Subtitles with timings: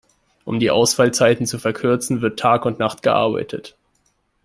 [0.45, 3.77] Um die Ausfallzeiten zu verkürzen, wird Tag und Nacht gearbeitet.